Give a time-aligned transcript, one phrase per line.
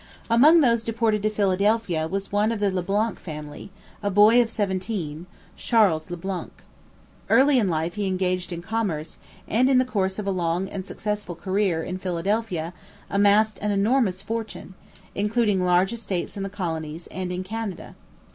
[0.31, 3.69] Among those deported to Philadelphia was one of the Le Blanc family,
[4.01, 6.51] a boy of seventeen, Charles Le Blanc.
[7.29, 10.83] Early in life he engaged in commerce, and in the course of a long and
[10.83, 12.73] successful career in Philadelphia
[13.11, 14.73] amassed an enormous fortune,
[15.13, 17.93] including large estates in the colonies and in Canada.